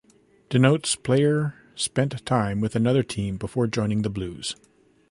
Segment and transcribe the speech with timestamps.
[0.49, 4.55] Denotes player spent time with another team before joining the Blues.